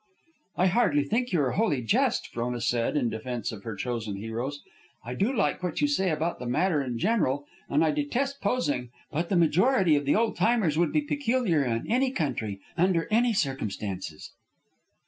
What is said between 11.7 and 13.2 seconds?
any country, under